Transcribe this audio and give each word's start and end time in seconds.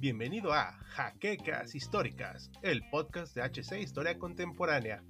Bienvenido 0.00 0.52
a 0.52 0.72
Jaquecas 0.88 1.74
Históricas, 1.74 2.50
el 2.62 2.82
podcast 2.90 3.34
de 3.34 3.42
HC 3.42 3.80
Historia 3.80 4.18
Contemporánea. 4.18 5.02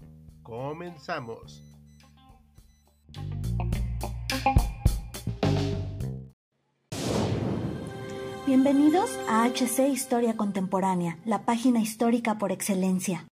Comenzamos. 0.43 1.63
Bienvenidos 8.47 9.19
a 9.29 9.47
HC 9.47 9.89
Historia 9.89 10.37
Contemporánea, 10.37 11.19
la 11.25 11.45
página 11.45 11.81
histórica 11.81 12.39
por 12.39 12.53
excelencia. 12.53 13.27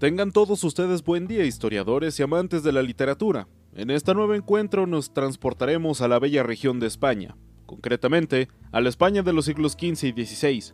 Tengan 0.00 0.32
todos 0.32 0.64
ustedes 0.64 1.04
buen 1.04 1.26
día, 1.26 1.44
historiadores 1.44 2.18
y 2.18 2.22
amantes 2.22 2.62
de 2.62 2.72
la 2.72 2.80
literatura. 2.80 3.48
En 3.74 3.90
este 3.90 4.14
nuevo 4.14 4.32
encuentro 4.32 4.86
nos 4.86 5.12
transportaremos 5.12 6.00
a 6.00 6.08
la 6.08 6.18
bella 6.18 6.42
región 6.42 6.80
de 6.80 6.86
España, 6.86 7.36
concretamente 7.66 8.48
a 8.72 8.80
la 8.80 8.88
España 8.88 9.22
de 9.22 9.34
los 9.34 9.44
siglos 9.44 9.72
XV 9.72 10.16
y 10.16 10.24
XVI. 10.24 10.72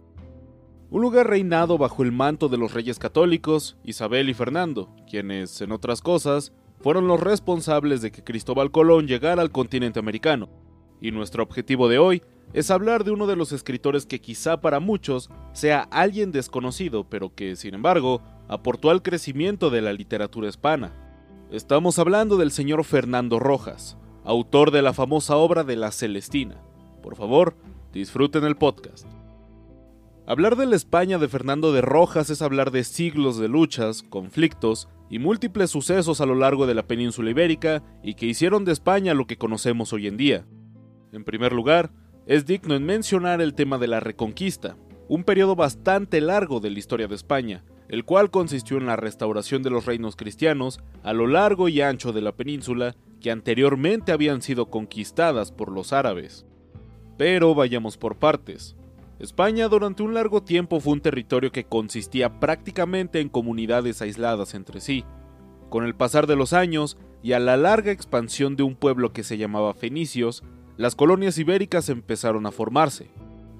Un 0.91 1.03
lugar 1.03 1.29
reinado 1.29 1.77
bajo 1.77 2.05
el 2.05 2.13
manto 2.13 2.49
de 2.49 2.57
los 2.57 2.73
reyes 2.73 3.01
católicos, 3.01 3.77
Isabel 3.83 4.29
y 4.29 4.35
Fernando, 4.35 4.95
quienes, 5.11 5.61
en 5.61 5.73
otras 5.73 6.03
cosas, 6.03 6.53
fueron 6.81 7.09
los 7.09 7.19
responsables 7.19 8.03
de 8.03 8.13
que 8.13 8.23
Cristóbal 8.23 8.71
Colón 8.71 9.09
llegara 9.09 9.43
al 9.43 9.51
continente 9.51 9.99
americano. 9.99 10.49
Y 11.01 11.11
nuestro 11.11 11.43
objetivo 11.43 11.89
de 11.89 11.99
hoy 11.99 12.23
es 12.53 12.71
hablar 12.71 13.05
de 13.05 13.11
uno 13.11 13.27
de 13.27 13.37
los 13.37 13.53
escritores 13.53 14.07
que 14.07 14.21
quizá 14.21 14.61
para 14.61 14.81
muchos 14.81 15.31
sea 15.53 15.81
alguien 15.91 16.33
desconocido, 16.33 17.05
pero 17.09 17.35
que, 17.35 17.57
sin 17.57 17.75
embargo, 17.75 18.23
aportó 18.49 18.91
al 18.91 19.03
crecimiento 19.03 19.71
de 19.71 19.83
la 19.83 19.93
literatura 19.93 20.49
hispana. 20.49 20.93
Estamos 21.51 21.99
hablando 21.99 22.37
del 22.37 22.51
señor 22.51 22.85
Fernando 22.85 23.39
Rojas, 23.39 23.97
autor 24.25 24.71
de 24.71 24.83
la 24.83 24.93
famosa 24.93 25.37
obra 25.37 25.65
de 25.65 25.77
La 25.77 25.93
Celestina. 25.93 26.61
Por 27.03 27.17
favor, 27.17 27.57
disfruten 27.93 28.45
el 28.45 28.57
podcast. 28.57 29.07
Hablar 30.27 30.57
de 30.57 30.67
la 30.67 30.75
España 30.75 31.19
de 31.19 31.29
Fernando 31.29 31.73
de 31.73 31.83
Rojas 31.83 32.31
es 32.31 32.43
hablar 32.43 32.73
de 32.73 32.83
siglos 32.83 33.39
de 33.39 33.47
luchas, 33.47 34.03
conflictos 34.03 34.89
y 35.09 35.21
múltiples 35.21 35.71
sucesos 35.71 36.21
a 36.21 36.27
lo 36.27 36.35
largo 36.35 36.67
de 36.67 36.75
la 36.75 36.89
península 36.89 37.31
ibérica 37.31 37.85
y 38.03 38.15
que 38.15 38.27
hicieron 38.27 38.65
de 38.65 38.73
España 38.73 39.15
lo 39.15 39.29
que 39.29 39.39
conocemos 39.39 39.93
hoy 39.93 40.09
en 40.09 40.17
día. 40.17 40.45
En 41.13 41.25
primer 41.25 41.53
lugar, 41.53 41.93
es 42.27 42.45
digno 42.45 42.75
en 42.75 42.85
mencionar 42.85 43.41
el 43.41 43.55
tema 43.55 43.79
de 43.79 43.87
la 43.87 44.01
Reconquista, 44.01 44.77
un 45.09 45.23
periodo 45.23 45.55
bastante 45.55 46.21
largo 46.21 46.59
de 46.59 46.71
la 46.71 46.79
historia 46.79 47.07
de 47.07 47.15
España, 47.15 47.65
el 47.89 48.05
cual 48.05 48.31
consistió 48.31 48.79
en 48.79 48.87
la 48.87 48.97
restauración 48.97 49.63
de 49.63 49.71
los 49.71 49.87
reinos 49.87 50.17
cristianos 50.17 50.81
a 51.05 51.13
lo 51.13 51.29
largo 51.29 51.69
y 51.69 51.81
ancho 51.81 52.13
de 52.13 52.21
la 52.21 52.33
península 52.33 52.97
que 53.21 53.31
anteriormente 53.31 54.11
habían 54.11 54.43
sido 54.43 54.71
conquistadas 54.71 55.53
por 55.53 55.71
los 55.71 55.93
árabes. 55.93 56.47
Pero 57.17 57.55
vayamos 57.55 57.97
por 57.97 58.17
partes. 58.17 58.77
España 59.21 59.69
durante 59.69 60.03
un 60.03 60.13
largo 60.13 60.43
tiempo 60.43 60.81
fue 60.81 60.95
un 60.95 61.01
territorio 61.01 61.53
que 61.53 61.65
consistía 61.65 62.41
prácticamente 62.41 63.21
en 63.21 63.29
comunidades 63.29 64.03
aisladas 64.03 64.55
entre 64.55 64.81
sí. 64.81 65.05
Con 65.71 65.85
el 65.85 65.95
pasar 65.95 66.27
de 66.27 66.37
los 66.37 66.53
años 66.53 66.99
y 67.23 67.33
a 67.33 67.39
la 67.39 67.57
larga 67.57 67.93
expansión 67.93 68.57
de 68.57 68.65
un 68.65 68.75
pueblo 68.75 69.13
que 69.13 69.23
se 69.23 69.39
llamaba 69.39 69.73
Fenicios, 69.73 70.43
las 70.77 70.95
colonias 70.95 71.39
ibéricas 71.39 71.89
empezaron 71.89 72.47
a 72.47 72.51
formarse. 72.51 73.11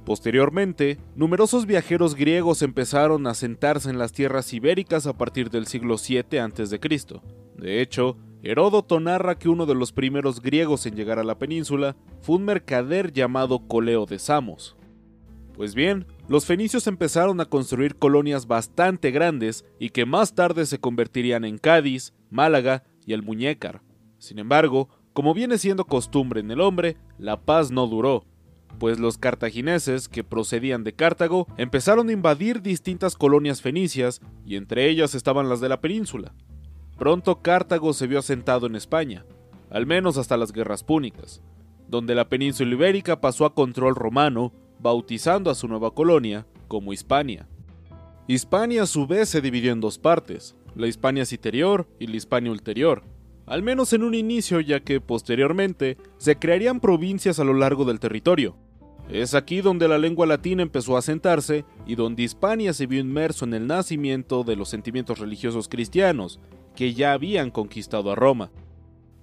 Posteriormente, 0.05 0.99
numerosos 1.17 1.67
viajeros 1.67 2.15
griegos 2.15 2.63
empezaron 2.63 3.27
a 3.27 3.35
sentarse 3.35 3.91
en 3.91 3.99
las 3.99 4.13
tierras 4.13 4.53
ibéricas 4.53 5.07
a 5.07 5.17
partir 5.17 5.51
del 5.51 5.67
siglo 5.67 5.97
VII 5.97 6.39
a.C. 6.39 6.79
De 7.57 7.81
hecho, 7.81 8.17
Heródoto 8.43 9.01
narra 9.01 9.37
que 9.39 9.49
uno 9.49 9.67
de 9.67 9.75
los 9.75 9.91
primeros 9.91 10.41
griegos 10.41 10.87
en 10.87 10.95
llegar 10.95 11.19
a 11.19 11.25
la 11.25 11.39
península 11.39 11.97
fue 12.21 12.37
un 12.37 12.45
mercader 12.45 13.13
llamado 13.13 13.67
Coleo 13.67 14.07
de 14.07 14.21
Samos. 14.21 14.77
Pues 15.55 15.75
bien, 15.75 16.07
los 16.29 16.45
fenicios 16.45 16.87
empezaron 16.87 17.41
a 17.41 17.47
construir 17.47 17.97
colonias 17.97 18.47
bastante 18.47 19.11
grandes 19.11 19.65
y 19.81 19.91
que 19.91 20.05
más 20.05 20.35
tarde 20.35 20.67
se 20.67 20.79
convertirían 20.79 21.45
en 21.45 21.59
Cádiz, 21.59 22.15
Málaga 22.31 22.85
y 23.07 23.15
el 23.15 23.23
Muñécar. 23.23 23.83
Sin 24.19 24.39
embargo, 24.39 24.91
como 25.13 25.33
viene 25.33 25.57
siendo 25.57 25.87
costumbre 25.87 26.41
en 26.41 26.51
el 26.51 26.61
hombre, 26.61 26.99
la 27.19 27.41
paz 27.41 27.71
no 27.71 27.87
duró, 27.87 28.25
pues 28.79 28.99
los 28.99 29.19
cartagineses, 29.19 30.09
que 30.09 30.25
procedían 30.25 30.85
de 30.85 30.93
Cartago, 30.93 31.47
empezaron 31.57 32.09
a 32.09 32.13
invadir 32.13 32.63
distintas 32.63 33.17
colonias 33.17 33.63
fenicias, 33.63 34.21
y 34.45 34.57
entre 34.57 34.89
ellas 34.89 35.15
estaban 35.15 35.49
las 35.49 35.61
de 35.61 35.69
la 35.69 35.81
península. 35.81 36.35
Pronto 36.99 37.43
Cartago 37.43 37.93
se 37.93 38.07
vio 38.07 38.19
asentado 38.19 38.67
en 38.67 38.77
España, 38.77 39.25
al 39.71 39.87
menos 39.87 40.19
hasta 40.19 40.37
las 40.37 40.53
guerras 40.53 40.85
púnicas, 40.85 41.43
donde 41.89 42.15
la 42.15 42.29
península 42.29 42.73
ibérica 42.73 43.21
pasó 43.21 43.45
a 43.45 43.55
control 43.55 43.95
romano, 43.95 44.53
bautizando 44.79 45.51
a 45.51 45.55
su 45.55 45.69
nueva 45.69 45.93
colonia 45.93 46.47
como 46.69 46.93
Hispania. 46.93 47.49
Hispania 48.29 48.83
a 48.83 48.87
su 48.87 49.07
vez 49.07 49.29
se 49.29 49.41
dividió 49.41 49.73
en 49.73 49.81
dos 49.81 49.99
partes, 49.99 50.57
la 50.75 50.87
Hispania 50.87 51.25
Citerior 51.25 51.89
y 51.99 52.07
la 52.09 52.17
Hispania 52.17 52.51
Ulterior, 52.51 53.03
al 53.47 53.63
menos 53.63 53.93
en 53.93 54.03
un 54.03 54.15
inicio 54.15 54.61
ya 54.61 54.81
que 54.81 55.01
posteriormente 55.01 55.97
se 56.19 56.37
crearían 56.37 56.81
provincias 56.81 57.39
a 57.39 57.45
lo 57.45 57.55
largo 57.55 57.85
del 57.85 58.01
territorio, 58.01 58.57
es 59.09 59.35
aquí 59.35 59.61
donde 59.61 59.87
la 59.87 59.99
lengua 59.99 60.27
latina 60.27 60.63
empezó 60.63 60.97
a 60.97 60.99
asentarse 60.99 61.65
y 61.87 61.95
donde 61.95 62.25
Hispania 62.25 62.73
se 62.73 62.87
vio 62.87 63.01
inmerso 63.01 63.45
en 63.45 63.55
el 63.55 63.67
nacimiento 63.67 64.43
de 64.43 64.57
los 64.57 64.69
sentimientos 64.69 65.21
religiosos 65.21 65.69
cristianos, 65.69 66.41
que 66.75 66.93
ya 66.93 67.13
habían 67.13 67.51
conquistado 67.51 68.11
a 68.11 68.17
Roma. 68.17 68.51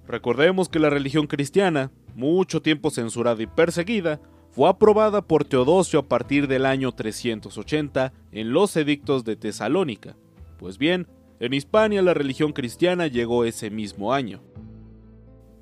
Recordemos 0.07 0.69
que 0.69 0.79
la 0.79 0.89
religión 0.89 1.27
cristiana, 1.27 1.91
mucho 2.15 2.61
tiempo 2.61 2.91
censurada 2.91 3.43
y 3.43 3.47
perseguida, 3.47 4.21
fue 4.51 4.69
aprobada 4.69 5.21
por 5.21 5.43
Teodosio 5.43 5.99
a 5.99 6.07
partir 6.07 6.47
del 6.47 6.65
año 6.65 6.93
380 6.93 8.13
en 8.31 8.53
los 8.53 8.77
edictos 8.77 9.25
de 9.25 9.35
Tesalónica. 9.35 10.15
Pues 10.59 10.77
bien, 10.77 11.07
en 11.45 11.53
Hispania 11.53 12.01
la 12.01 12.13
religión 12.13 12.53
cristiana 12.53 13.07
llegó 13.07 13.43
ese 13.43 13.69
mismo 13.69 14.13
año. 14.13 14.41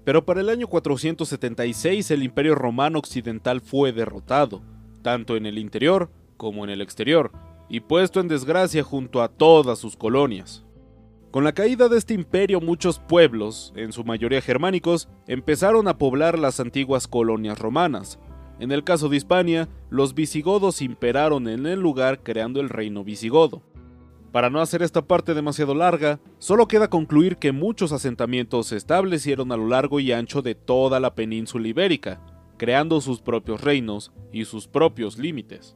Pero 0.03 0.24
para 0.24 0.42
el 0.42 0.50
año 0.50 0.68
476 0.68 2.12
el 2.12 2.22
Imperio 2.22 2.53
Romano 2.53 3.00
Occidental 3.00 3.62
fue 3.62 3.92
derrotado, 3.92 4.62
tanto 5.02 5.36
en 5.36 5.47
el 5.47 5.58
interior 5.58 6.12
como 6.38 6.64
en 6.64 6.69
el 6.69 6.81
exterior, 6.81 7.31
y 7.68 7.80
puesto 7.80 8.19
en 8.19 8.28
desgracia 8.28 8.84
junto 8.84 9.24
a 9.24 9.30
todas 9.30 9.80
sus 9.80 9.97
colonias. 9.97 10.64
Con 11.31 11.44
la 11.44 11.53
caída 11.53 11.90
de 11.90 11.98
este 11.98 12.13
imperio 12.13 12.62
muchos 12.62 13.00
pueblos, 13.00 13.74
en 13.75 13.92
su 13.92 14.03
mayoría 14.03 14.42
germánicos, 14.42 15.09
empezaron 15.25 15.88
a 15.88 15.98
poblar 15.98 16.38
las 16.38 16.59
antiguas 16.59 17.08
colonias 17.08 17.58
romanas. 17.58 18.19
En 18.59 18.72
el 18.72 18.84
caso 18.84 19.09
de 19.09 19.18
Hispania, 19.18 19.68
los 19.90 20.13
visigodos 20.13 20.84
imperaron 20.84 21.48
en 21.48 21.66
el 21.66 21.80
lugar 21.80 22.22
creando 22.22 22.62
el 22.62 22.69
reino 22.69 23.03
visigodo. 23.03 23.63
Para 24.31 24.50
no 24.50 24.62
hacer 24.62 24.81
esta 24.81 25.02
parte 25.02 25.34
demasiado 25.34 25.75
larga, 25.75 26.19
solo 26.40 26.68
queda 26.68 26.90
concluir 26.90 27.38
que 27.38 27.52
muchos 27.52 27.92
asentamientos 27.92 28.68
se 28.68 28.78
establecieron 28.78 29.52
a 29.52 29.58
lo 29.58 29.68
largo 29.68 30.00
y 30.00 30.14
ancho 30.14 30.42
de 30.42 30.56
toda 30.56 31.02
la 31.02 31.16
península 31.16 31.68
ibérica, 31.68 32.22
creando 32.58 33.02
sus 33.02 33.22
propios 33.22 33.62
reinos 33.62 34.14
y 34.31 34.46
sus 34.46 34.68
propios 34.68 35.18
límites. 35.18 35.75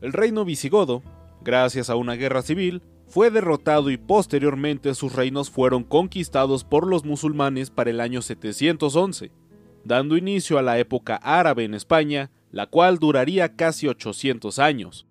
El 0.00 0.12
reino 0.12 0.44
visigodo, 0.44 1.02
gracias 1.42 1.90
a 1.90 1.96
una 1.96 2.14
guerra 2.14 2.42
civil, 2.42 2.82
fue 3.06 3.30
derrotado 3.30 3.90
y 3.90 3.96
posteriormente 3.96 4.94
sus 4.94 5.14
reinos 5.14 5.50
fueron 5.50 5.84
conquistados 5.84 6.64
por 6.64 6.86
los 6.86 7.04
musulmanes 7.04 7.70
para 7.70 7.90
el 7.90 8.00
año 8.00 8.22
711, 8.22 9.30
dando 9.84 10.16
inicio 10.16 10.58
a 10.58 10.62
la 10.62 10.78
época 10.78 11.16
árabe 11.16 11.64
en 11.64 11.74
España, 11.74 12.30
la 12.50 12.66
cual 12.66 12.98
duraría 12.98 13.54
casi 13.54 13.86
800 13.86 14.58
años. 14.58 15.06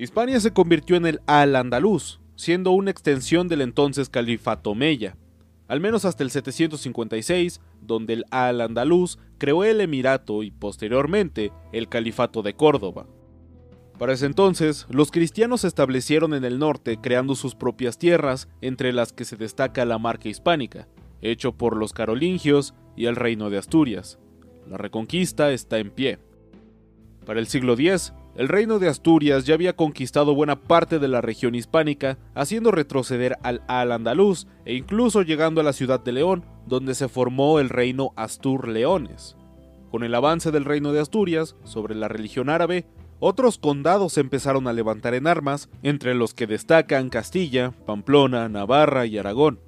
Hispania 0.00 0.40
se 0.40 0.54
convirtió 0.54 0.96
en 0.96 1.04
el 1.04 1.20
Al-Andalus, 1.26 2.20
siendo 2.34 2.70
una 2.70 2.90
extensión 2.90 3.48
del 3.48 3.60
entonces 3.60 4.08
Califato 4.08 4.74
Meya, 4.74 5.18
al 5.68 5.80
menos 5.80 6.06
hasta 6.06 6.24
el 6.24 6.30
756, 6.30 7.60
donde 7.82 8.14
el 8.14 8.24
Al-Andalus 8.30 9.18
creó 9.36 9.62
el 9.62 9.78
Emirato 9.82 10.42
y 10.42 10.52
posteriormente 10.52 11.52
el 11.72 11.90
Califato 11.90 12.40
de 12.40 12.54
Córdoba. 12.54 13.06
Para 13.98 14.14
ese 14.14 14.24
entonces, 14.24 14.86
los 14.88 15.10
cristianos 15.10 15.60
se 15.60 15.68
establecieron 15.68 16.32
en 16.32 16.46
el 16.46 16.58
norte 16.58 16.96
creando 16.96 17.34
sus 17.34 17.54
propias 17.54 17.98
tierras, 17.98 18.48
entre 18.62 18.94
las 18.94 19.12
que 19.12 19.26
se 19.26 19.36
destaca 19.36 19.84
la 19.84 19.98
marca 19.98 20.30
hispánica, 20.30 20.88
hecho 21.20 21.52
por 21.52 21.76
los 21.76 21.92
carolingios 21.92 22.72
y 22.96 23.04
el 23.04 23.16
reino 23.16 23.50
de 23.50 23.58
Asturias. 23.58 24.18
La 24.66 24.78
reconquista 24.78 25.52
está 25.52 25.76
en 25.76 25.90
pie. 25.90 26.18
Para 27.26 27.38
el 27.38 27.46
siglo 27.48 27.74
X, 27.74 28.14
el 28.40 28.48
reino 28.48 28.78
de 28.78 28.88
Asturias 28.88 29.44
ya 29.44 29.52
había 29.52 29.76
conquistado 29.76 30.34
buena 30.34 30.62
parte 30.62 30.98
de 30.98 31.08
la 31.08 31.20
región 31.20 31.54
hispánica, 31.54 32.16
haciendo 32.34 32.70
retroceder 32.70 33.36
al 33.42 33.62
Al-Andalus 33.68 34.46
e 34.64 34.76
incluso 34.76 35.20
llegando 35.20 35.60
a 35.60 35.64
la 35.64 35.74
ciudad 35.74 36.02
de 36.02 36.12
León, 36.12 36.46
donde 36.66 36.94
se 36.94 37.10
formó 37.10 37.60
el 37.60 37.68
reino 37.68 38.14
Astur-Leones. 38.16 39.36
Con 39.90 40.04
el 40.04 40.14
avance 40.14 40.52
del 40.52 40.64
reino 40.64 40.92
de 40.92 41.00
Asturias 41.00 41.54
sobre 41.64 41.94
la 41.94 42.08
religión 42.08 42.48
árabe, 42.48 42.86
otros 43.18 43.58
condados 43.58 44.16
empezaron 44.16 44.68
a 44.68 44.72
levantar 44.72 45.12
en 45.12 45.26
armas, 45.26 45.68
entre 45.82 46.14
los 46.14 46.32
que 46.32 46.46
destacan 46.46 47.10
Castilla, 47.10 47.72
Pamplona, 47.84 48.48
Navarra 48.48 49.04
y 49.04 49.18
Aragón. 49.18 49.60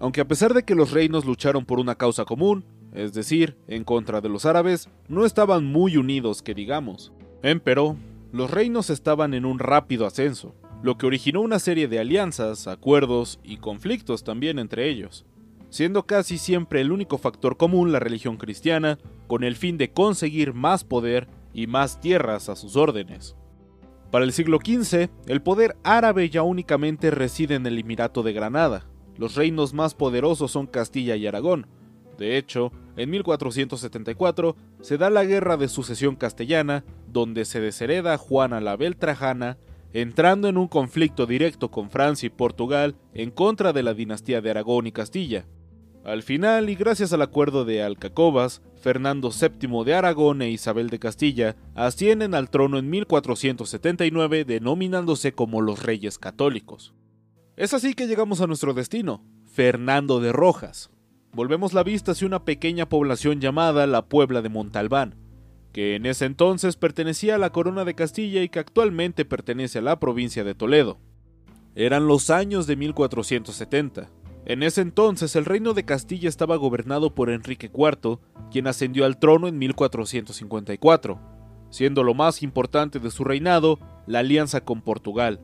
Aunque 0.00 0.20
a 0.20 0.26
pesar 0.26 0.52
de 0.52 0.64
que 0.64 0.74
los 0.74 0.90
reinos 0.90 1.26
lucharon 1.26 1.64
por 1.64 1.78
una 1.78 1.94
causa 1.94 2.24
común, 2.24 2.64
es 2.92 3.12
decir, 3.12 3.56
en 3.68 3.84
contra 3.84 4.20
de 4.20 4.30
los 4.30 4.46
árabes, 4.46 4.88
no 5.06 5.24
estaban 5.24 5.64
muy 5.64 5.96
unidos 5.96 6.42
que 6.42 6.54
digamos. 6.54 7.12
Empero, 7.42 7.96
los 8.32 8.50
reinos 8.50 8.90
estaban 8.90 9.32
en 9.32 9.46
un 9.46 9.58
rápido 9.58 10.06
ascenso, 10.06 10.54
lo 10.82 10.98
que 10.98 11.06
originó 11.06 11.40
una 11.40 11.58
serie 11.58 11.88
de 11.88 11.98
alianzas, 11.98 12.66
acuerdos 12.66 13.40
y 13.42 13.56
conflictos 13.56 14.24
también 14.24 14.58
entre 14.58 14.90
ellos, 14.90 15.24
siendo 15.70 16.04
casi 16.04 16.36
siempre 16.36 16.82
el 16.82 16.92
único 16.92 17.16
factor 17.16 17.56
común 17.56 17.92
la 17.92 17.98
religión 17.98 18.36
cristiana, 18.36 18.98
con 19.26 19.42
el 19.42 19.56
fin 19.56 19.78
de 19.78 19.90
conseguir 19.90 20.52
más 20.52 20.84
poder 20.84 21.28
y 21.54 21.66
más 21.66 22.00
tierras 22.00 22.50
a 22.50 22.56
sus 22.56 22.76
órdenes. 22.76 23.36
Para 24.10 24.26
el 24.26 24.32
siglo 24.32 24.58
XV, 24.62 25.08
el 25.26 25.40
poder 25.40 25.76
árabe 25.82 26.28
ya 26.28 26.42
únicamente 26.42 27.10
reside 27.10 27.54
en 27.54 27.64
el 27.64 27.78
Emirato 27.78 28.22
de 28.22 28.34
Granada. 28.34 28.86
Los 29.16 29.36
reinos 29.36 29.72
más 29.72 29.94
poderosos 29.94 30.50
son 30.50 30.66
Castilla 30.66 31.16
y 31.16 31.26
Aragón. 31.26 31.68
De 32.18 32.36
hecho, 32.36 32.72
en 32.96 33.08
1474 33.10 34.56
se 34.80 34.98
da 34.98 35.08
la 35.10 35.24
Guerra 35.24 35.56
de 35.56 35.68
Sucesión 35.68 36.16
Castellana, 36.16 36.84
donde 37.12 37.44
se 37.44 37.60
deshereda 37.60 38.18
Juana 38.18 38.60
la 38.60 38.76
Beltrajana, 38.76 39.58
entrando 39.92 40.48
en 40.48 40.56
un 40.56 40.68
conflicto 40.68 41.26
directo 41.26 41.70
con 41.70 41.90
Francia 41.90 42.26
y 42.26 42.30
Portugal 42.30 42.94
en 43.14 43.30
contra 43.30 43.72
de 43.72 43.82
la 43.82 43.94
dinastía 43.94 44.40
de 44.40 44.50
Aragón 44.50 44.86
y 44.86 44.92
Castilla. 44.92 45.46
Al 46.04 46.22
final, 46.22 46.70
y 46.70 46.76
gracias 46.76 47.12
al 47.12 47.20
acuerdo 47.20 47.64
de 47.64 47.82
Alcacobas, 47.82 48.62
Fernando 48.80 49.30
VII 49.30 49.84
de 49.84 49.94
Aragón 49.94 50.40
e 50.40 50.50
Isabel 50.50 50.88
de 50.88 50.98
Castilla 50.98 51.56
ascienden 51.74 52.34
al 52.34 52.48
trono 52.48 52.78
en 52.78 52.88
1479 52.88 54.44
denominándose 54.44 55.32
como 55.32 55.60
los 55.60 55.82
Reyes 55.82 56.18
Católicos. 56.18 56.94
Es 57.56 57.74
así 57.74 57.92
que 57.92 58.06
llegamos 58.06 58.40
a 58.40 58.46
nuestro 58.46 58.72
destino, 58.72 59.22
Fernando 59.44 60.20
de 60.20 60.32
Rojas. 60.32 60.90
Volvemos 61.32 61.74
la 61.74 61.82
vista 61.82 62.12
hacia 62.12 62.26
una 62.26 62.44
pequeña 62.44 62.88
población 62.88 63.40
llamada 63.40 63.86
la 63.86 64.06
Puebla 64.06 64.40
de 64.40 64.48
Montalbán, 64.48 65.16
que 65.72 65.94
en 65.94 66.06
ese 66.06 66.24
entonces 66.24 66.76
pertenecía 66.76 67.36
a 67.36 67.38
la 67.38 67.50
Corona 67.50 67.84
de 67.84 67.94
Castilla 67.94 68.42
y 68.42 68.48
que 68.48 68.58
actualmente 68.58 69.24
pertenece 69.24 69.78
a 69.78 69.82
la 69.82 70.00
provincia 70.00 70.44
de 70.44 70.54
Toledo. 70.54 70.98
Eran 71.74 72.06
los 72.06 72.30
años 72.30 72.66
de 72.66 72.76
1470 72.76 74.10
en 74.46 74.62
ese 74.62 74.80
entonces 74.80 75.36
el 75.36 75.44
reino 75.44 75.74
de 75.74 75.84
Castilla 75.84 76.28
estaba 76.28 76.56
gobernado 76.56 77.14
por 77.14 77.30
Enrique 77.30 77.70
IV, 77.72 78.18
quien 78.50 78.66
ascendió 78.66 79.04
al 79.04 79.18
trono 79.18 79.48
en 79.48 79.58
1454, 79.58 81.20
siendo 81.70 82.02
lo 82.02 82.14
más 82.14 82.42
importante 82.42 82.98
de 82.98 83.10
su 83.10 83.24
reinado 83.24 83.78
la 84.06 84.20
alianza 84.20 84.62
con 84.62 84.80
Portugal. 84.82 85.40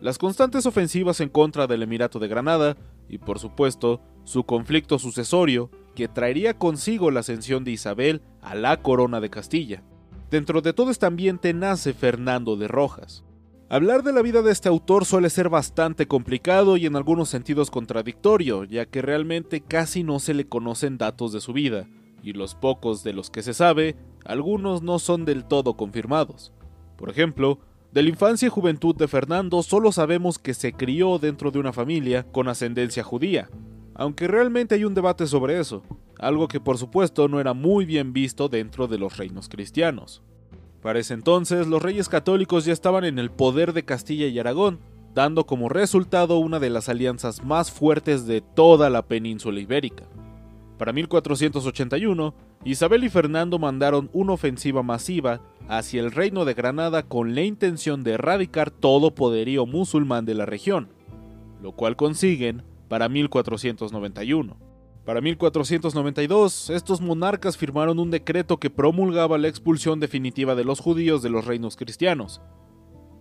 Las 0.00 0.18
constantes 0.18 0.66
ofensivas 0.66 1.20
en 1.20 1.28
contra 1.28 1.66
del 1.66 1.82
Emirato 1.82 2.18
de 2.18 2.28
Granada 2.28 2.76
y 3.08 3.18
por 3.18 3.38
supuesto 3.38 4.00
su 4.24 4.44
conflicto 4.44 4.98
sucesorio 4.98 5.70
que 5.94 6.08
traería 6.08 6.58
consigo 6.58 7.10
la 7.10 7.20
ascensión 7.20 7.62
de 7.62 7.72
Isabel 7.72 8.22
a 8.44 8.54
la 8.54 8.82
corona 8.82 9.20
de 9.20 9.30
Castilla. 9.30 9.82
Dentro 10.30 10.60
de 10.60 10.72
todo 10.72 10.90
este 10.90 11.06
ambiente 11.06 11.52
nace 11.52 11.92
Fernando 11.94 12.56
de 12.56 12.68
Rojas, 12.68 13.24
Hablar 13.70 14.02
de 14.02 14.12
la 14.12 14.20
vida 14.20 14.42
de 14.42 14.52
este 14.52 14.68
autor 14.68 15.06
suele 15.06 15.30
ser 15.30 15.48
bastante 15.48 16.06
complicado 16.06 16.76
y 16.76 16.84
en 16.84 16.96
algunos 16.96 17.30
sentidos 17.30 17.70
contradictorio, 17.70 18.64
ya 18.64 18.84
que 18.84 19.00
realmente 19.00 19.62
casi 19.62 20.04
no 20.04 20.20
se 20.20 20.34
le 20.34 20.46
conocen 20.46 20.98
datos 20.98 21.32
de 21.32 21.40
su 21.40 21.54
vida, 21.54 21.88
y 22.22 22.34
los 22.34 22.54
pocos 22.54 23.02
de 23.02 23.14
los 23.14 23.30
que 23.30 23.42
se 23.42 23.54
sabe, 23.54 23.96
algunos 24.24 24.82
no 24.82 24.98
son 24.98 25.24
del 25.24 25.44
todo 25.44 25.76
confirmados. 25.76 26.52
Por 26.96 27.08
ejemplo, 27.08 27.58
de 27.90 28.02
la 28.02 28.10
infancia 28.10 28.46
y 28.46 28.50
juventud 28.50 28.94
de 28.94 29.08
Fernando 29.08 29.62
solo 29.62 29.92
sabemos 29.92 30.38
que 30.38 30.52
se 30.52 30.74
crió 30.74 31.18
dentro 31.18 31.50
de 31.50 31.58
una 31.58 31.72
familia 31.72 32.22
con 32.30 32.48
ascendencia 32.48 33.02
judía, 33.02 33.48
aunque 33.94 34.28
realmente 34.28 34.74
hay 34.74 34.84
un 34.84 34.94
debate 34.94 35.26
sobre 35.26 35.58
eso, 35.58 35.82
algo 36.18 36.48
que 36.48 36.60
por 36.60 36.78
supuesto 36.78 37.28
no 37.28 37.40
era 37.40 37.54
muy 37.54 37.84
bien 37.84 38.12
visto 38.12 38.48
dentro 38.48 38.86
de 38.86 38.98
los 38.98 39.16
reinos 39.16 39.48
cristianos. 39.48 40.22
Para 40.82 40.98
ese 40.98 41.14
entonces, 41.14 41.66
los 41.66 41.82
reyes 41.82 42.08
católicos 42.08 42.64
ya 42.64 42.72
estaban 42.72 43.04
en 43.04 43.18
el 43.18 43.30
poder 43.30 43.72
de 43.72 43.84
Castilla 43.84 44.26
y 44.26 44.38
Aragón, 44.38 44.80
dando 45.14 45.46
como 45.46 45.68
resultado 45.68 46.38
una 46.38 46.60
de 46.60 46.70
las 46.70 46.88
alianzas 46.88 47.42
más 47.42 47.70
fuertes 47.70 48.26
de 48.26 48.40
toda 48.40 48.90
la 48.90 49.06
península 49.06 49.60
ibérica. 49.60 50.04
Para 50.78 50.92
1481, 50.92 52.34
Isabel 52.64 53.04
y 53.04 53.08
Fernando 53.08 53.58
mandaron 53.58 54.10
una 54.12 54.32
ofensiva 54.32 54.82
masiva 54.82 55.40
hacia 55.68 56.00
el 56.00 56.10
reino 56.10 56.44
de 56.44 56.54
Granada 56.54 57.04
con 57.04 57.34
la 57.34 57.42
intención 57.42 58.02
de 58.02 58.12
erradicar 58.12 58.70
todo 58.70 59.14
poderío 59.14 59.66
musulmán 59.66 60.24
de 60.24 60.34
la 60.34 60.46
región, 60.46 60.88
lo 61.62 61.72
cual 61.72 61.96
consiguen 61.96 62.62
para 62.88 63.08
1491. 63.08 64.73
Para 65.04 65.20
1492, 65.20 66.70
estos 66.70 67.02
monarcas 67.02 67.58
firmaron 67.58 67.98
un 67.98 68.10
decreto 68.10 68.56
que 68.56 68.70
promulgaba 68.70 69.36
la 69.36 69.48
expulsión 69.48 70.00
definitiva 70.00 70.54
de 70.54 70.64
los 70.64 70.80
judíos 70.80 71.22
de 71.22 71.28
los 71.28 71.44
reinos 71.44 71.76
cristianos, 71.76 72.40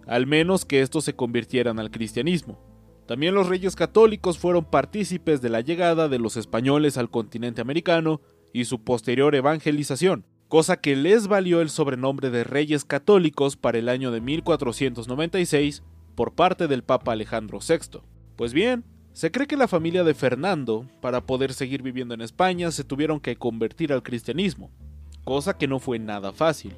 al 0.07 0.25
menos 0.25 0.63
que 0.63 0.81
estos 0.81 1.03
se 1.03 1.15
convirtieran 1.15 1.80
al 1.80 1.91
cristianismo. 1.91 2.57
También 3.06 3.35
los 3.35 3.50
reyes 3.50 3.75
católicos 3.75 4.38
fueron 4.38 4.63
partícipes 4.63 5.41
de 5.41 5.50
la 5.50 5.59
llegada 5.59 6.07
de 6.07 6.19
los 6.19 6.38
españoles 6.38 6.97
al 6.97 7.09
continente 7.09 7.59
americano 7.59 8.21
y 8.53 8.63
su 8.63 8.81
posterior 8.81 9.36
evangelización, 9.36 10.25
cosa 10.47 10.77
que 10.77 10.95
les 10.95 11.27
valió 11.27 11.59
el 11.59 11.69
sobrenombre 11.69 12.29
de 12.29 12.45
reyes 12.45 12.86
católicos 12.86 13.57
para 13.57 13.77
el 13.77 13.89
año 13.89 14.12
de 14.12 14.21
1496 14.21 15.83
por 16.15 16.33
parte 16.33 16.69
del 16.69 16.83
Papa 16.83 17.12
Alejandro 17.12 17.59
VI. 17.59 18.00
Pues 18.38 18.53
bien, 18.53 18.86
se 19.13 19.31
cree 19.31 19.45
que 19.48 19.57
la 19.57 19.68
familia 19.68 20.04
de 20.04 20.15
Fernando, 20.15 20.88
para 21.00 21.21
poder 21.21 21.54
seguir 21.54 21.83
viviendo 21.83 22.15
en 22.15 22.21
España, 22.21 22.71
se 22.71 22.83
tuvieron 22.83 23.19
que 23.19 23.36
convertir 23.36 23.94
al 23.94 24.01
cristianismo, 24.01 24.71
cosa 25.24 25.57
que 25.57 25.68
no 25.68 25.80
fue 25.80 26.00
nada 26.00 26.33
fácil, 26.33 26.74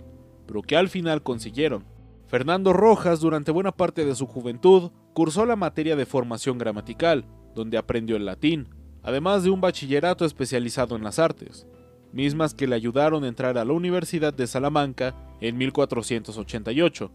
pero 0.45 0.61
que 0.61 0.75
al 0.75 0.89
final 0.89 1.23
consiguieron. 1.23 1.85
Fernando 2.27 2.73
Rojas, 2.73 3.21
durante 3.21 3.51
buena 3.51 3.71
parte 3.71 4.05
de 4.05 4.15
su 4.15 4.27
juventud, 4.27 4.91
cursó 5.13 5.45
la 5.45 5.55
materia 5.55 5.95
de 5.95 6.05
formación 6.05 6.57
gramatical, 6.57 7.25
donde 7.55 7.77
aprendió 7.77 8.17
el 8.17 8.25
latín, 8.25 8.67
además 9.01 9.43
de 9.43 9.51
un 9.51 9.61
bachillerato 9.61 10.25
especializado 10.25 10.97
en 10.97 11.03
las 11.03 11.19
artes, 11.19 11.67
mismas 12.11 12.53
que 12.53 12.67
le 12.67 12.75
ayudaron 12.75 13.23
a 13.23 13.27
entrar 13.27 13.57
a 13.57 13.63
la 13.63 13.71
Universidad 13.71 14.33
de 14.33 14.47
Salamanca 14.47 15.15
en 15.39 15.57
1488, 15.57 17.11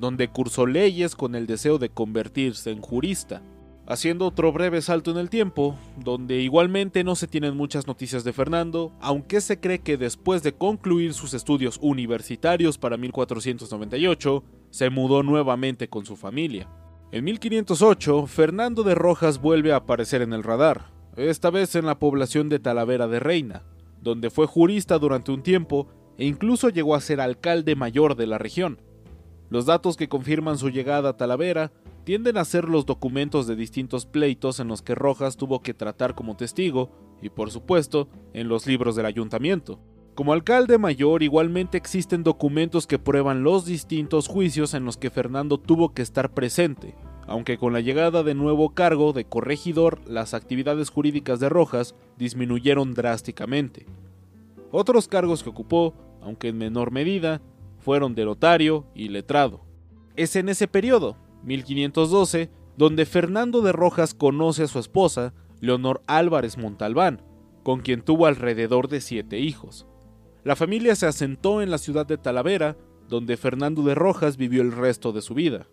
donde 0.00 0.28
cursó 0.28 0.66
leyes 0.66 1.14
con 1.14 1.34
el 1.34 1.46
deseo 1.46 1.78
de 1.78 1.90
convertirse 1.90 2.70
en 2.70 2.80
jurista. 2.80 3.42
Haciendo 3.92 4.26
otro 4.26 4.50
breve 4.52 4.80
salto 4.80 5.10
en 5.10 5.18
el 5.18 5.28
tiempo, 5.28 5.76
donde 6.02 6.38
igualmente 6.38 7.04
no 7.04 7.14
se 7.14 7.26
tienen 7.26 7.54
muchas 7.54 7.86
noticias 7.86 8.24
de 8.24 8.32
Fernando, 8.32 8.90
aunque 9.02 9.42
se 9.42 9.60
cree 9.60 9.80
que 9.80 9.98
después 9.98 10.42
de 10.42 10.54
concluir 10.54 11.12
sus 11.12 11.34
estudios 11.34 11.78
universitarios 11.82 12.78
para 12.78 12.96
1498, 12.96 14.44
se 14.70 14.88
mudó 14.88 15.22
nuevamente 15.22 15.88
con 15.88 16.06
su 16.06 16.16
familia. 16.16 16.70
En 17.10 17.24
1508, 17.24 18.26
Fernando 18.28 18.82
de 18.82 18.94
Rojas 18.94 19.42
vuelve 19.42 19.74
a 19.74 19.76
aparecer 19.76 20.22
en 20.22 20.32
el 20.32 20.42
radar, 20.42 20.86
esta 21.16 21.50
vez 21.50 21.74
en 21.74 21.84
la 21.84 21.98
población 21.98 22.48
de 22.48 22.60
Talavera 22.60 23.08
de 23.08 23.20
Reina, 23.20 23.62
donde 24.00 24.30
fue 24.30 24.46
jurista 24.46 24.98
durante 24.98 25.32
un 25.32 25.42
tiempo 25.42 25.86
e 26.16 26.24
incluso 26.24 26.70
llegó 26.70 26.94
a 26.94 27.02
ser 27.02 27.20
alcalde 27.20 27.76
mayor 27.76 28.16
de 28.16 28.26
la 28.26 28.38
región. 28.38 28.80
Los 29.50 29.66
datos 29.66 29.98
que 29.98 30.08
confirman 30.08 30.56
su 30.56 30.70
llegada 30.70 31.10
a 31.10 31.16
Talavera 31.18 31.72
tienden 32.04 32.36
a 32.36 32.44
ser 32.44 32.68
los 32.68 32.86
documentos 32.86 33.46
de 33.46 33.56
distintos 33.56 34.06
pleitos 34.06 34.60
en 34.60 34.68
los 34.68 34.82
que 34.82 34.94
Rojas 34.94 35.36
tuvo 35.36 35.60
que 35.62 35.74
tratar 35.74 36.14
como 36.14 36.36
testigo 36.36 36.90
y 37.20 37.30
por 37.30 37.50
supuesto 37.50 38.08
en 38.32 38.48
los 38.48 38.66
libros 38.66 38.96
del 38.96 39.06
ayuntamiento. 39.06 39.80
Como 40.14 40.34
alcalde 40.34 40.76
mayor 40.76 41.22
igualmente 41.22 41.78
existen 41.78 42.22
documentos 42.22 42.86
que 42.86 42.98
prueban 42.98 43.42
los 43.42 43.64
distintos 43.64 44.28
juicios 44.28 44.74
en 44.74 44.84
los 44.84 44.98
que 44.98 45.10
Fernando 45.10 45.58
tuvo 45.58 45.94
que 45.94 46.02
estar 46.02 46.34
presente, 46.34 46.94
aunque 47.26 47.56
con 47.56 47.72
la 47.72 47.80
llegada 47.80 48.22
de 48.22 48.34
nuevo 48.34 48.74
cargo 48.74 49.14
de 49.14 49.24
corregidor 49.24 50.00
las 50.06 50.34
actividades 50.34 50.90
jurídicas 50.90 51.40
de 51.40 51.48
Rojas 51.48 51.94
disminuyeron 52.18 52.92
drásticamente. 52.92 53.86
Otros 54.70 55.08
cargos 55.08 55.42
que 55.42 55.50
ocupó, 55.50 55.94
aunque 56.20 56.48
en 56.48 56.58
menor 56.58 56.90
medida, 56.90 57.40
fueron 57.78 58.14
de 58.14 58.24
notario 58.24 58.84
y 58.94 59.08
letrado. 59.08 59.60
Es 60.14 60.36
en 60.36 60.50
ese 60.50 60.68
periodo, 60.68 61.16
1512, 61.44 62.50
donde 62.76 63.06
Fernando 63.06 63.60
de 63.62 63.72
Rojas 63.72 64.14
conoce 64.14 64.64
a 64.64 64.68
su 64.68 64.78
esposa, 64.78 65.34
Leonor 65.60 66.02
Álvarez 66.06 66.58
Montalbán, 66.58 67.22
con 67.62 67.80
quien 67.80 68.02
tuvo 68.02 68.26
alrededor 68.26 68.88
de 68.88 69.00
siete 69.00 69.38
hijos. 69.38 69.86
La 70.44 70.56
familia 70.56 70.96
se 70.96 71.06
asentó 71.06 71.62
en 71.62 71.70
la 71.70 71.78
ciudad 71.78 72.06
de 72.06 72.18
Talavera, 72.18 72.76
donde 73.08 73.36
Fernando 73.36 73.82
de 73.82 73.94
Rojas 73.94 74.36
vivió 74.36 74.62
el 74.62 74.72
resto 74.72 75.12
de 75.12 75.22
su 75.22 75.34
vida. 75.34 75.68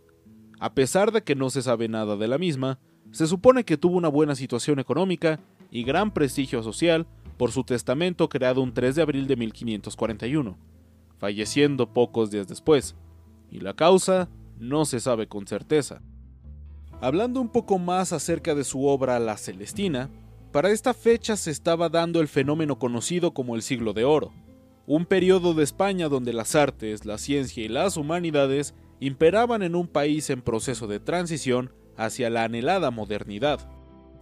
A 0.60 0.74
pesar 0.74 1.12
de 1.12 1.24
que 1.24 1.36
no 1.36 1.50
se 1.50 1.62
sabe 1.62 1.88
nada 1.88 2.18
de 2.18 2.28
la 2.28 2.38
misma, 2.38 2.80
se 3.12 3.26
supone 3.26 3.64
que 3.64 3.78
tuvo 3.78 3.98
una 3.98 4.10
buena 4.10 4.36
situación 4.36 4.78
económica 4.78 5.40
y 5.72 5.84
gran 5.84 6.14
prestigio 6.14 6.62
social 6.62 7.08
por 7.38 7.52
su 7.52 7.64
testamento 7.64 8.30
creado 8.30 8.62
un 8.62 8.74
3 8.74 8.96
de 8.96 9.02
abril 9.02 9.26
de 9.26 9.38
1541, 9.38 10.58
falleciendo 11.18 11.94
pocos 11.94 12.30
días 12.30 12.48
después. 12.48 12.96
y 13.52 13.62
la 13.62 13.74
causa 13.74 14.30
no 14.60 14.86
se 14.86 15.00
sabe 15.00 15.28
con 15.28 15.48
certeza. 15.48 16.02
Hablando 17.02 17.40
un 17.40 17.50
poco 17.50 17.80
más 17.80 18.12
acerca 18.14 18.54
de 18.54 18.64
su 18.64 18.86
obra 18.86 19.20
La 19.20 19.38
Celestina, 19.38 20.10
para 20.52 20.72
esta 20.72 20.94
fecha 20.94 21.38
se 21.38 21.52
estaba 21.52 21.90
dando 21.90 22.20
el 22.20 22.28
fenómeno 22.28 22.78
conocido 22.78 23.34
como 23.34 23.56
el 23.56 23.62
siglo 23.62 23.94
de 23.94 24.04
oro, 24.04 24.34
un 24.86 25.06
periodo 25.06 25.54
de 25.54 25.64
España 25.64 26.10
donde 26.10 26.34
las 26.34 26.56
artes, 26.56 27.06
la 27.06 27.18
ciencia 27.18 27.64
y 27.64 27.68
las 27.68 27.96
humanidades 27.96 28.74
imperaban 29.00 29.64
en 29.64 29.76
un 29.76 29.88
país 29.88 30.30
en 30.30 30.42
proceso 30.42 30.88
de 30.88 31.00
transición 31.00 31.72
hacia 31.96 32.30
la 32.30 32.44
anhelada 32.44 32.92
modernidad. 32.92 33.60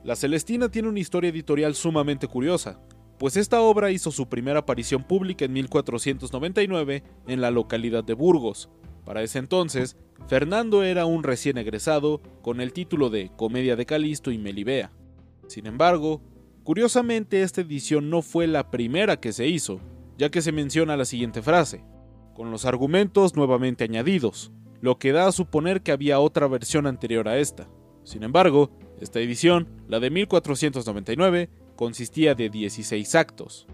La 0.04 0.16
Celestina 0.16 0.70
tiene 0.70 0.90
una 0.90 1.00
historia 1.00 1.30
editorial 1.30 1.74
sumamente 1.74 2.28
curiosa, 2.28 2.80
pues 3.18 3.36
esta 3.36 3.62
obra 3.62 3.90
hizo 3.92 4.12
su 4.12 4.30
primera 4.30 4.60
aparición 4.60 5.04
pública 5.04 5.46
en 5.46 5.54
1499 5.54 7.04
en 7.28 7.42
la 7.42 7.50
localidad 7.50 8.04
de 8.04 8.14
Burgos. 8.14 8.70
Para 9.08 9.24
ese 9.24 9.40
entonces, 9.40 9.96
Fernando 10.28 10.84
era 10.84 11.06
un 11.06 11.24
recién 11.24 11.58
egresado 11.58 12.22
con 12.42 12.60
el 12.60 12.74
título 12.74 13.10
de 13.10 13.32
Comedia 13.38 13.78
de 13.78 13.86
Calisto 13.86 14.32
y 14.32 14.38
Melibea. 14.38 14.92
Sin 15.48 15.66
embargo, 15.66 16.22
curiosamente 16.66 17.42
esta 17.42 17.62
edición 17.62 18.10
no 18.10 18.22
fue 18.22 18.48
la 18.48 18.70
primera 18.70 19.22
que 19.22 19.32
se 19.32 19.48
hizo, 19.48 19.80
ya 20.18 20.30
que 20.30 20.42
se 20.42 20.52
menciona 20.52 20.98
la 20.98 21.06
siguiente 21.06 21.42
frase, 21.42 21.86
con 22.36 22.52
los 22.52 22.66
argumentos 22.66 23.34
nuevamente 23.34 23.86
añadidos, 23.86 24.52
lo 24.82 25.00
que 25.00 25.14
da 25.14 25.28
a 25.28 25.32
suponer 25.32 25.84
que 25.84 25.94
había 25.94 26.20
otra 26.20 26.48
versión 26.48 26.86
anterior 26.86 27.30
a 27.30 27.38
esta. 27.38 27.70
Sin 28.04 28.24
embargo, 28.24 28.72
esta 29.00 29.22
edición, 29.22 29.70
la 29.88 30.02
de 30.02 30.10
1499, 30.10 31.50
consistía 31.78 32.36
de 32.36 32.50
16 32.50 33.16
actos. 33.16 33.68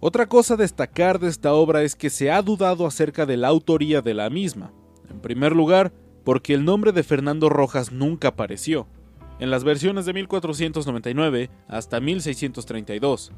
Otra 0.00 0.26
cosa 0.26 0.54
a 0.54 0.56
destacar 0.56 1.20
de 1.20 1.28
esta 1.28 1.52
obra 1.54 1.84
es 1.84 1.94
que 1.94 2.10
se 2.10 2.32
ha 2.32 2.42
dudado 2.42 2.88
acerca 2.88 3.24
de 3.24 3.36
la 3.36 3.46
autoría 3.46 4.02
de 4.02 4.14
la 4.14 4.30
misma. 4.30 4.72
En 5.10 5.20
primer 5.20 5.54
lugar, 5.54 5.92
porque 6.24 6.54
el 6.54 6.64
nombre 6.64 6.92
de 6.92 7.02
Fernando 7.02 7.48
Rojas 7.48 7.92
nunca 7.92 8.28
apareció, 8.28 8.86
en 9.38 9.50
las 9.50 9.64
versiones 9.64 10.04
de 10.06 10.12
1499 10.12 11.50
hasta 11.66 12.00
1632, 12.00 13.32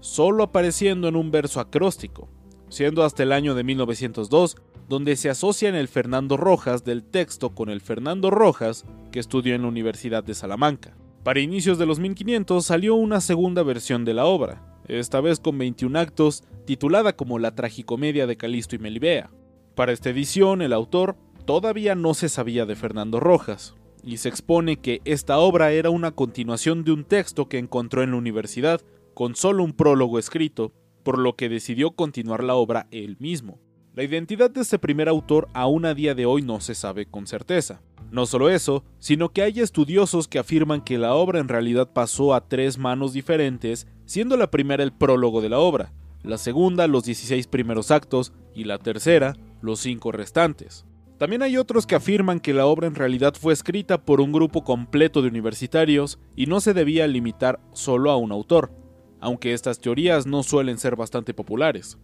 solo 0.00 0.44
apareciendo 0.44 1.08
en 1.08 1.16
un 1.16 1.30
verso 1.30 1.60
acróstico, 1.60 2.28
siendo 2.68 3.02
hasta 3.02 3.24
el 3.24 3.32
año 3.32 3.54
de 3.54 3.64
1902 3.64 4.56
donde 4.88 5.16
se 5.16 5.30
asocian 5.30 5.74
el 5.74 5.88
Fernando 5.88 6.36
Rojas 6.36 6.84
del 6.84 7.04
texto 7.04 7.54
con 7.54 7.70
el 7.70 7.80
Fernando 7.80 8.30
Rojas 8.30 8.84
que 9.10 9.18
estudió 9.18 9.54
en 9.54 9.62
la 9.62 9.68
Universidad 9.68 10.22
de 10.22 10.34
Salamanca. 10.34 10.96
Para 11.22 11.40
inicios 11.40 11.78
de 11.78 11.86
los 11.86 11.98
1500 11.98 12.64
salió 12.64 12.94
una 12.94 13.20
segunda 13.20 13.62
versión 13.62 14.04
de 14.04 14.14
la 14.14 14.26
obra, 14.26 14.62
esta 14.86 15.20
vez 15.20 15.40
con 15.40 15.56
21 15.56 15.98
actos, 15.98 16.44
titulada 16.66 17.16
como 17.16 17.38
La 17.38 17.54
Tragicomedia 17.54 18.26
de 18.26 18.36
Calisto 18.36 18.76
y 18.76 18.78
Melibea. 18.78 19.30
Para 19.74 19.92
esta 19.92 20.10
edición, 20.10 20.62
el 20.62 20.72
autor 20.72 21.16
todavía 21.46 21.96
no 21.96 22.14
se 22.14 22.28
sabía 22.28 22.64
de 22.64 22.76
Fernando 22.76 23.18
Rojas, 23.18 23.74
y 24.04 24.18
se 24.18 24.28
expone 24.28 24.76
que 24.76 25.00
esta 25.04 25.38
obra 25.38 25.72
era 25.72 25.90
una 25.90 26.12
continuación 26.12 26.84
de 26.84 26.92
un 26.92 27.04
texto 27.04 27.48
que 27.48 27.58
encontró 27.58 28.02
en 28.02 28.12
la 28.12 28.18
universidad 28.18 28.80
con 29.14 29.34
solo 29.34 29.64
un 29.64 29.72
prólogo 29.72 30.18
escrito, 30.18 30.72
por 31.02 31.18
lo 31.18 31.34
que 31.34 31.48
decidió 31.48 31.92
continuar 31.92 32.44
la 32.44 32.54
obra 32.54 32.86
él 32.90 33.16
mismo. 33.18 33.58
La 33.94 34.02
identidad 34.02 34.50
de 34.50 34.60
este 34.60 34.78
primer 34.78 35.08
autor 35.08 35.48
aún 35.54 35.86
a 35.86 35.94
día 35.94 36.14
de 36.14 36.26
hoy 36.26 36.42
no 36.42 36.60
se 36.60 36.74
sabe 36.74 37.06
con 37.06 37.26
certeza. 37.26 37.80
No 38.10 38.26
solo 38.26 38.50
eso, 38.50 38.84
sino 38.98 39.30
que 39.30 39.42
hay 39.42 39.60
estudiosos 39.60 40.28
que 40.28 40.38
afirman 40.38 40.82
que 40.82 40.98
la 40.98 41.14
obra 41.14 41.40
en 41.40 41.48
realidad 41.48 41.90
pasó 41.92 42.34
a 42.34 42.46
tres 42.46 42.78
manos 42.78 43.12
diferentes, 43.12 43.86
siendo 44.04 44.36
la 44.36 44.50
primera 44.50 44.82
el 44.84 44.92
prólogo 44.92 45.40
de 45.40 45.48
la 45.48 45.58
obra, 45.58 45.92
la 46.24 46.38
segunda 46.38 46.88
los 46.88 47.04
16 47.04 47.46
primeros 47.46 47.90
actos 47.90 48.32
y 48.54 48.64
la 48.64 48.78
tercera 48.78 49.36
los 49.60 49.80
cinco 49.80 50.10
restantes. 50.10 50.86
También 51.18 51.42
hay 51.42 51.56
otros 51.56 51.86
que 51.86 51.94
afirman 51.94 52.40
que 52.40 52.54
la 52.54 52.66
obra 52.66 52.86
en 52.86 52.94
realidad 52.94 53.34
fue 53.38 53.52
escrita 53.52 54.04
por 54.04 54.20
un 54.20 54.32
grupo 54.32 54.64
completo 54.64 55.22
de 55.22 55.28
universitarios 55.28 56.18
y 56.34 56.46
no 56.46 56.60
se 56.60 56.74
debía 56.74 57.06
limitar 57.06 57.60
solo 57.72 58.10
a 58.10 58.16
un 58.16 58.32
autor, 58.32 58.72
aunque 59.20 59.52
estas 59.52 59.78
teorías 59.78 60.26
no 60.26 60.42
suelen 60.42 60.78
ser 60.78 60.96
bastante 60.96 61.32
populares. 61.32 61.98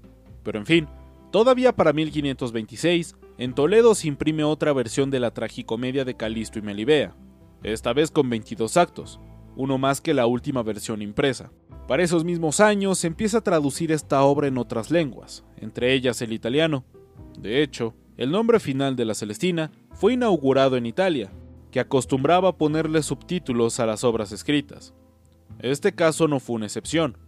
Pero 0.44 0.58
en 0.58 0.66
fin, 0.66 0.88
todavía 1.32 1.74
para 1.74 1.92
1526, 1.92 3.16
en 3.38 3.54
Toledo 3.54 3.94
se 3.94 4.08
imprime 4.08 4.44
otra 4.44 4.72
versión 4.72 5.10
de 5.10 5.20
la 5.20 5.32
tragicomedia 5.32 6.04
de 6.04 6.14
Calisto 6.14 6.58
y 6.58 6.62
Melibea, 6.62 7.16
esta 7.62 7.92
vez 7.92 8.10
con 8.10 8.30
22 8.30 8.76
actos, 8.76 9.20
uno 9.56 9.76
más 9.76 10.00
que 10.00 10.14
la 10.14 10.26
última 10.26 10.62
versión 10.62 11.02
impresa. 11.02 11.50
Para 11.90 12.04
esos 12.04 12.22
mismos 12.22 12.60
años 12.60 13.00
se 13.00 13.08
empieza 13.08 13.38
a 13.38 13.40
traducir 13.40 13.90
esta 13.90 14.22
obra 14.22 14.46
en 14.46 14.58
otras 14.58 14.92
lenguas, 14.92 15.42
entre 15.56 15.92
ellas 15.92 16.22
el 16.22 16.32
italiano. 16.32 16.84
De 17.36 17.64
hecho, 17.64 17.94
el 18.16 18.30
nombre 18.30 18.60
final 18.60 18.94
de 18.94 19.04
la 19.04 19.16
Celestina 19.16 19.72
fue 19.94 20.12
inaugurado 20.12 20.76
en 20.76 20.86
Italia, 20.86 21.32
que 21.72 21.80
acostumbraba 21.80 22.56
ponerle 22.56 23.02
subtítulos 23.02 23.80
a 23.80 23.86
las 23.86 24.04
obras 24.04 24.30
escritas. 24.30 24.94
Este 25.58 25.92
caso 25.92 26.28
no 26.28 26.38
fue 26.38 26.54
una 26.54 26.66
excepción, 26.66 27.18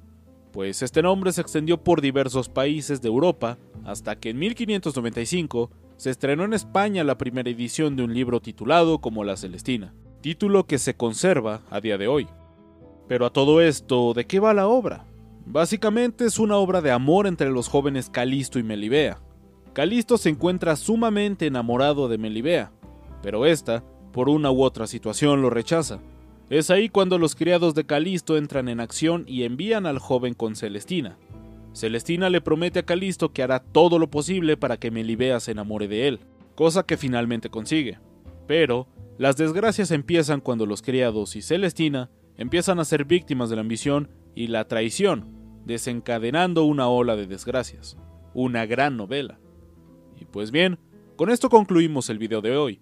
pues 0.52 0.82
este 0.82 1.02
nombre 1.02 1.32
se 1.32 1.40
extendió 1.40 1.82
por 1.82 2.00
diversos 2.00 2.48
países 2.48 3.02
de 3.02 3.08
Europa 3.08 3.58
hasta 3.84 4.14
que 4.14 4.30
en 4.30 4.38
1595 4.38 5.72
se 5.96 6.10
estrenó 6.10 6.44
en 6.44 6.52
España 6.52 7.02
la 7.02 7.18
primera 7.18 7.50
edición 7.50 7.96
de 7.96 8.04
un 8.04 8.14
libro 8.14 8.38
titulado 8.38 9.00
como 9.00 9.24
La 9.24 9.36
Celestina, 9.36 9.92
título 10.20 10.68
que 10.68 10.78
se 10.78 10.94
conserva 10.94 11.62
a 11.68 11.80
día 11.80 11.98
de 11.98 12.06
hoy. 12.06 12.28
Pero 13.12 13.26
a 13.26 13.30
todo 13.30 13.60
esto, 13.60 14.14
¿de 14.14 14.24
qué 14.24 14.40
va 14.40 14.54
la 14.54 14.66
obra? 14.68 15.04
Básicamente 15.44 16.24
es 16.24 16.38
una 16.38 16.56
obra 16.56 16.80
de 16.80 16.92
amor 16.92 17.26
entre 17.26 17.50
los 17.50 17.68
jóvenes 17.68 18.08
Calisto 18.08 18.58
y 18.58 18.62
Melibea, 18.62 19.20
Calisto 19.74 20.16
se 20.16 20.30
encuentra 20.30 20.76
sumamente 20.76 21.46
enamorado 21.46 22.08
de 22.08 22.16
Melibea, 22.16 22.72
pero 23.22 23.44
esta, 23.44 23.84
por 24.14 24.30
una 24.30 24.50
u 24.50 24.62
otra 24.62 24.86
situación, 24.86 25.42
lo 25.42 25.50
rechaza. 25.50 26.00
Es 26.48 26.70
ahí 26.70 26.88
cuando 26.88 27.18
los 27.18 27.34
criados 27.34 27.74
de 27.74 27.84
Calisto 27.84 28.38
entran 28.38 28.70
en 28.70 28.80
acción 28.80 29.24
y 29.26 29.42
envían 29.42 29.84
al 29.84 29.98
joven 29.98 30.32
con 30.32 30.56
Celestina. 30.56 31.18
Celestina 31.74 32.30
le 32.30 32.40
promete 32.40 32.78
a 32.78 32.86
Calisto 32.86 33.34
que 33.34 33.42
hará 33.42 33.58
todo 33.58 33.98
lo 33.98 34.08
posible 34.08 34.56
para 34.56 34.78
que 34.78 34.90
Melibea 34.90 35.38
se 35.38 35.50
enamore 35.50 35.86
de 35.86 36.08
él, 36.08 36.20
cosa 36.54 36.84
que 36.84 36.96
finalmente 36.96 37.50
consigue. 37.50 37.98
Pero, 38.46 38.88
las 39.18 39.36
desgracias 39.36 39.90
empiezan 39.90 40.40
cuando 40.40 40.64
los 40.64 40.80
criados 40.80 41.36
y 41.36 41.42
Celestina 41.42 42.08
empiezan 42.36 42.78
a 42.78 42.84
ser 42.84 43.04
víctimas 43.04 43.50
de 43.50 43.56
la 43.56 43.62
ambición 43.62 44.08
y 44.34 44.48
la 44.48 44.66
traición, 44.66 45.60
desencadenando 45.64 46.64
una 46.64 46.88
ola 46.88 47.16
de 47.16 47.26
desgracias. 47.26 47.96
Una 48.34 48.66
gran 48.66 48.96
novela. 48.96 49.38
Y 50.20 50.24
pues 50.24 50.50
bien, 50.50 50.78
con 51.16 51.30
esto 51.30 51.50
concluimos 51.50 52.08
el 52.10 52.18
video 52.18 52.40
de 52.40 52.56
hoy. 52.56 52.80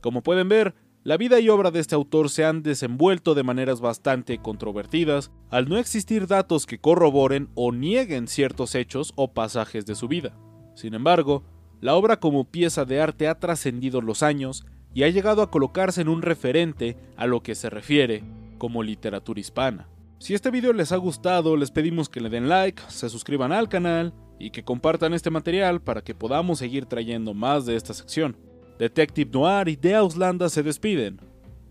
Como 0.00 0.22
pueden 0.22 0.48
ver, 0.48 0.74
la 1.02 1.16
vida 1.16 1.40
y 1.40 1.48
obra 1.48 1.70
de 1.70 1.80
este 1.80 1.94
autor 1.94 2.28
se 2.28 2.44
han 2.44 2.62
desenvuelto 2.62 3.34
de 3.34 3.42
maneras 3.42 3.80
bastante 3.80 4.38
controvertidas 4.38 5.30
al 5.50 5.68
no 5.68 5.78
existir 5.78 6.26
datos 6.26 6.66
que 6.66 6.78
corroboren 6.78 7.48
o 7.54 7.72
nieguen 7.72 8.28
ciertos 8.28 8.74
hechos 8.74 9.12
o 9.16 9.32
pasajes 9.32 9.86
de 9.86 9.94
su 9.94 10.08
vida. 10.08 10.36
Sin 10.74 10.92
embargo, 10.92 11.42
la 11.80 11.94
obra 11.94 12.20
como 12.20 12.44
pieza 12.44 12.84
de 12.84 13.00
arte 13.00 13.28
ha 13.28 13.38
trascendido 13.38 14.02
los 14.02 14.22
años 14.22 14.66
y 14.92 15.04
ha 15.04 15.08
llegado 15.08 15.40
a 15.40 15.50
colocarse 15.50 16.02
en 16.02 16.08
un 16.08 16.20
referente 16.20 16.98
a 17.16 17.26
lo 17.26 17.42
que 17.42 17.54
se 17.54 17.70
refiere 17.70 18.22
como 18.60 18.84
literatura 18.84 19.40
hispana. 19.40 19.88
Si 20.18 20.34
este 20.34 20.50
video 20.50 20.74
les 20.74 20.92
ha 20.92 20.96
gustado, 20.96 21.56
les 21.56 21.70
pedimos 21.70 22.10
que 22.10 22.20
le 22.20 22.28
den 22.28 22.50
like, 22.50 22.82
se 22.88 23.08
suscriban 23.08 23.52
al 23.52 23.70
canal 23.70 24.12
y 24.38 24.50
que 24.50 24.62
compartan 24.62 25.14
este 25.14 25.30
material 25.30 25.80
para 25.80 26.02
que 26.02 26.14
podamos 26.14 26.58
seguir 26.58 26.84
trayendo 26.84 27.32
más 27.32 27.64
de 27.64 27.74
esta 27.74 27.94
sección. 27.94 28.36
Detective 28.78 29.30
Noir 29.32 29.68
y 29.68 29.76
The 29.78 29.94
Auslanda 29.94 30.50
se 30.50 30.62
despiden. 30.62 31.20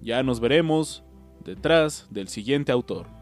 Ya 0.01 0.23
nos 0.23 0.39
veremos 0.39 1.03
detrás 1.45 2.07
del 2.09 2.27
siguiente 2.27 2.71
autor. 2.71 3.18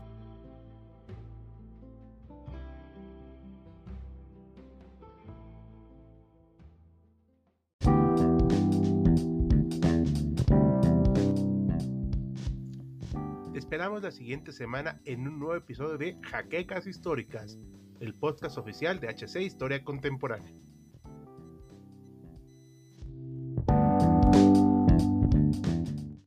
La 14.01 14.12
siguiente 14.12 14.51
semana 14.51 15.01
en 15.06 15.27
un 15.27 15.39
nuevo 15.39 15.56
episodio 15.56 15.98
de 15.98 16.18
Jaquecas 16.22 16.86
Históricas, 16.86 17.58
el 18.00 18.13
podcast 18.13 18.58
oficial 18.58 19.00
de 19.00 19.08
HC 19.08 19.42
Historia 19.42 19.84
Contemporánea. 19.84 20.54